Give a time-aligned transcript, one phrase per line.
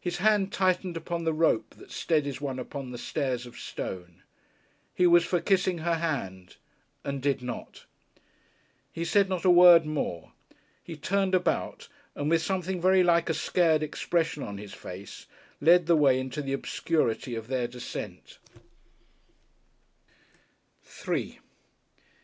[0.00, 4.22] His hand tightened upon the rope that steadies one upon the stairs of stone.
[4.94, 6.54] He was for kissing her hand
[7.02, 7.84] and did not.
[8.92, 10.30] He said not a word more.
[10.84, 15.26] He turned about, and with something very like a scared expression on his face
[15.60, 18.38] led the way into the obscurity of their descent.